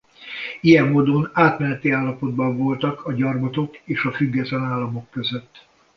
Ilyen 0.61 0.87
módon 0.87 1.29
átmeneti 1.33 1.91
állapotban 1.91 2.57
voltak 2.57 3.05
a 3.05 3.13
gyarmatok 3.13 3.77
és 3.83 4.03
a 4.03 4.11
független 4.11 4.63
államok 4.63 5.09
között. 5.09 5.65